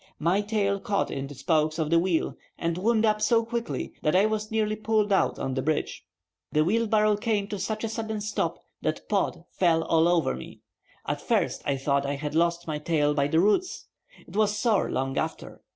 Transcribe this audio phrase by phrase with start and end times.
[0.17, 4.15] My tail caught in the spokes of the wheel, and wound up so quickly that
[4.15, 6.07] I was nearly pulled out on the bridge.
[6.51, 10.61] The wheelbarrow came to such a sudden stop that Pod fell all over me.
[11.05, 13.89] At first I thought I had lost my tail by the roots.
[14.27, 15.61] It was sore long after.